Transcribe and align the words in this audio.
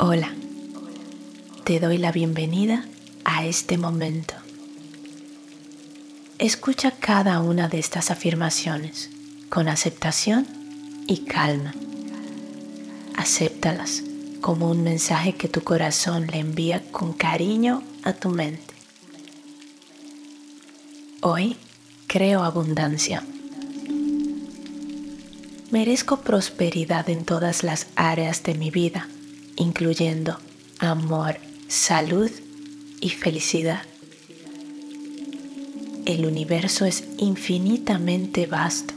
Hola, 0.00 0.32
te 1.64 1.80
doy 1.80 1.98
la 1.98 2.12
bienvenida 2.12 2.84
a 3.24 3.44
este 3.44 3.78
momento. 3.78 4.32
Escucha 6.38 6.92
cada 6.92 7.40
una 7.40 7.66
de 7.66 7.80
estas 7.80 8.12
afirmaciones 8.12 9.10
con 9.48 9.66
aceptación 9.66 10.46
y 11.08 11.24
calma. 11.24 11.74
Acéptalas 13.16 14.04
como 14.40 14.70
un 14.70 14.84
mensaje 14.84 15.34
que 15.34 15.48
tu 15.48 15.62
corazón 15.62 16.28
le 16.28 16.38
envía 16.38 16.80
con 16.92 17.12
cariño 17.12 17.82
a 18.04 18.12
tu 18.12 18.28
mente. 18.28 18.74
Hoy 21.22 21.56
creo 22.06 22.44
abundancia. 22.44 23.24
Merezco 25.72 26.20
prosperidad 26.20 27.10
en 27.10 27.24
todas 27.24 27.64
las 27.64 27.88
áreas 27.96 28.44
de 28.44 28.54
mi 28.54 28.70
vida, 28.70 29.08
incluyendo 29.58 30.38
amor, 30.78 31.38
salud 31.68 32.30
y 33.00 33.10
felicidad. 33.10 33.82
El 36.06 36.24
universo 36.24 36.86
es 36.86 37.04
infinitamente 37.18 38.46
vasto 38.46 38.94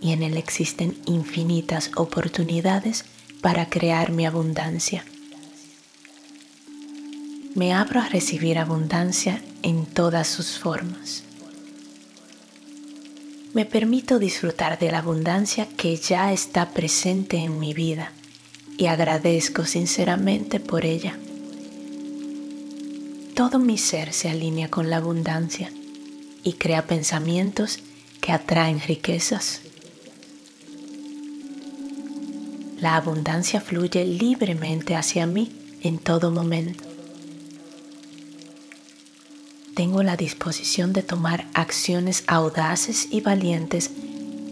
y 0.00 0.12
en 0.12 0.22
él 0.22 0.36
existen 0.36 0.96
infinitas 1.06 1.90
oportunidades 1.96 3.04
para 3.40 3.68
crear 3.68 4.12
mi 4.12 4.26
abundancia. 4.26 5.04
Me 7.54 7.72
abro 7.72 8.00
a 8.00 8.08
recibir 8.08 8.58
abundancia 8.58 9.42
en 9.62 9.86
todas 9.86 10.28
sus 10.28 10.58
formas 10.58 11.24
me 13.52 13.64
permito 13.64 14.20
disfrutar 14.20 14.78
de 14.78 14.92
la 14.92 14.98
abundancia 14.98 15.66
que 15.76 15.96
ya 15.96 16.32
está 16.32 16.70
presente 16.70 17.38
en 17.38 17.58
mi 17.58 17.74
vida 17.74 18.12
y 18.80 18.86
agradezco 18.86 19.66
sinceramente 19.66 20.58
por 20.58 20.86
ella. 20.86 21.18
Todo 23.34 23.58
mi 23.58 23.76
ser 23.76 24.12
se 24.14 24.30
alinea 24.30 24.70
con 24.70 24.88
la 24.88 24.96
abundancia 24.96 25.70
y 26.42 26.54
crea 26.54 26.86
pensamientos 26.86 27.78
que 28.22 28.32
atraen 28.32 28.80
riquezas. 28.80 29.60
La 32.80 32.96
abundancia 32.96 33.60
fluye 33.60 34.06
libremente 34.06 34.96
hacia 34.96 35.26
mí 35.26 35.52
en 35.82 35.98
todo 35.98 36.30
momento 36.30 36.90
tengo 39.80 40.02
la 40.02 40.14
disposición 40.14 40.92
de 40.92 41.02
tomar 41.02 41.46
acciones 41.54 42.24
audaces 42.26 43.08
y 43.10 43.22
valientes 43.22 43.90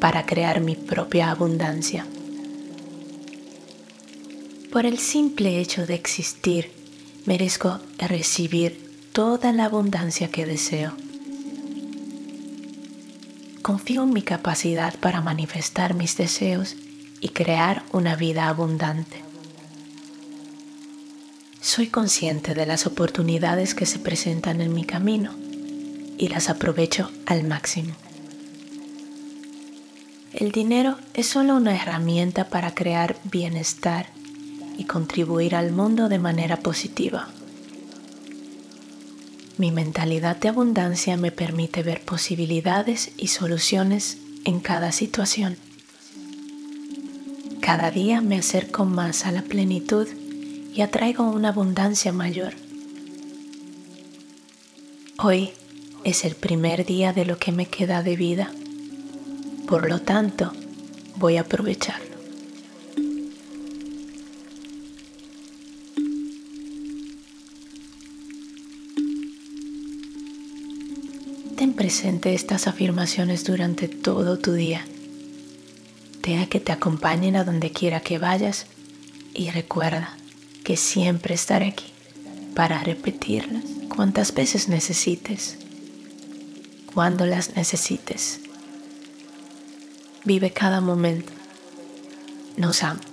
para 0.00 0.24
crear 0.24 0.60
mi 0.60 0.74
propia 0.74 1.30
abundancia. 1.30 2.06
Por 4.70 4.84
el 4.84 4.98
simple 4.98 5.60
hecho 5.60 5.86
de 5.86 5.94
existir, 5.94 6.70
merezco 7.24 7.80
recibir 7.98 8.78
toda 9.12 9.50
la 9.52 9.64
abundancia 9.64 10.30
que 10.30 10.44
deseo. 10.44 10.92
Confío 13.62 14.02
en 14.02 14.12
mi 14.12 14.20
capacidad 14.20 14.94
para 15.00 15.22
manifestar 15.22 15.94
mis 15.94 16.18
deseos 16.18 16.76
y 17.20 17.30
crear 17.30 17.82
una 17.92 18.14
vida 18.14 18.48
abundante. 18.48 19.22
Soy 21.62 21.86
consciente 21.86 22.52
de 22.52 22.66
las 22.66 22.86
oportunidades 22.86 23.74
que 23.74 23.86
se 23.86 23.98
presentan 23.98 24.60
en 24.60 24.74
mi 24.74 24.84
camino 24.84 25.32
y 26.18 26.28
las 26.28 26.50
aprovecho 26.50 27.10
al 27.24 27.44
máximo. 27.44 27.94
El 30.34 30.52
dinero 30.52 30.98
es 31.14 31.26
solo 31.26 31.56
una 31.56 31.74
herramienta 31.74 32.50
para 32.50 32.74
crear 32.74 33.16
bienestar 33.24 34.06
y 34.78 34.84
contribuir 34.84 35.56
al 35.56 35.72
mundo 35.72 36.08
de 36.08 36.18
manera 36.18 36.56
positiva. 36.56 37.28
Mi 39.58 39.72
mentalidad 39.72 40.36
de 40.36 40.48
abundancia 40.48 41.16
me 41.16 41.32
permite 41.32 41.82
ver 41.82 42.00
posibilidades 42.00 43.10
y 43.18 43.26
soluciones 43.26 44.18
en 44.44 44.60
cada 44.60 44.92
situación. 44.92 45.56
Cada 47.60 47.90
día 47.90 48.20
me 48.20 48.38
acerco 48.38 48.84
más 48.84 49.26
a 49.26 49.32
la 49.32 49.42
plenitud 49.42 50.06
y 50.72 50.80
atraigo 50.80 51.28
una 51.28 51.48
abundancia 51.48 52.12
mayor. 52.12 52.54
Hoy 55.18 55.50
es 56.04 56.24
el 56.24 56.36
primer 56.36 56.86
día 56.86 57.12
de 57.12 57.24
lo 57.24 57.36
que 57.38 57.50
me 57.50 57.66
queda 57.66 58.04
de 58.04 58.14
vida, 58.14 58.52
por 59.66 59.88
lo 59.88 60.00
tanto 60.00 60.52
voy 61.16 61.36
a 61.36 61.40
aprovecharlo. 61.40 62.07
Ten 71.58 71.74
presente 71.74 72.34
estas 72.34 72.68
afirmaciones 72.68 73.42
durante 73.42 73.88
todo 73.88 74.38
tu 74.38 74.52
día. 74.52 74.86
Deja 76.22 76.46
que 76.46 76.60
te 76.60 76.70
acompañen 76.70 77.34
a 77.34 77.42
donde 77.42 77.72
quiera 77.72 77.98
que 77.98 78.18
vayas 78.18 78.66
y 79.34 79.50
recuerda, 79.50 80.16
que 80.62 80.76
siempre 80.76 81.34
estaré 81.34 81.66
aquí 81.66 81.86
para 82.54 82.78
repetirlas 82.84 83.64
cuantas 83.88 84.32
veces 84.32 84.68
necesites, 84.68 85.56
cuando 86.94 87.26
las 87.26 87.56
necesites. 87.56 88.38
Vive 90.22 90.52
cada 90.52 90.80
momento. 90.80 91.32
Nos 92.56 92.84
amo. 92.84 93.07